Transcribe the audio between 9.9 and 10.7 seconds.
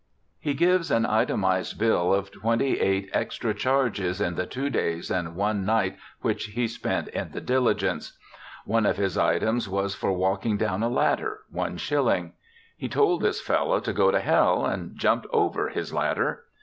6 BIOGRAPHICAL ESSAYS for walking